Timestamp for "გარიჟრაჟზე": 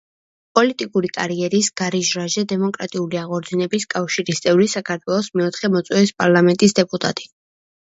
1.81-2.45